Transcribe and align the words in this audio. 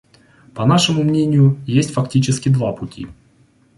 По 0.55 0.65
нашему 0.65 1.03
мнению, 1.03 1.61
есть 1.67 1.93
фактически 1.93 2.49
два 2.49 2.73
пути. 2.73 3.07